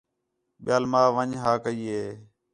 ٻِیال 0.63 0.83
ماں 0.91 1.07
ون٘ڄ 1.15 1.31
ہا 1.43 1.51
کَئی 1.63 1.81
ہِے 1.91 2.05